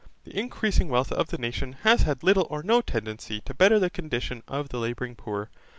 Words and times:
The 0.23 0.35
increasing 0.35 0.89
wealth 0.89 1.11
of 1.11 1.27
the 1.27 1.37
nation 1.37 1.73
has 1.83 2.01
had 2.01 2.23
little 2.23 2.47
or 2.49 2.63
no 2.63 2.81
tendency 2.81 3.39
to 3.41 3.53
better 3.53 3.77
the 3.77 3.91
condition 3.91 4.41
of 4.47 4.69
the 4.69 4.79
labouring 4.79 5.15
poor. 5.15 5.51